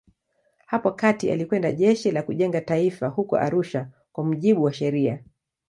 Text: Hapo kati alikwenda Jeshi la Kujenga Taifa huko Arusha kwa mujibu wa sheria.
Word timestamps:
Hapo 0.65 0.91
kati 0.91 1.31
alikwenda 1.31 1.71
Jeshi 1.71 2.11
la 2.11 2.23
Kujenga 2.23 2.61
Taifa 2.61 3.07
huko 3.07 3.37
Arusha 3.37 3.87
kwa 4.13 4.23
mujibu 4.23 4.63
wa 4.63 4.73
sheria. 4.73 5.23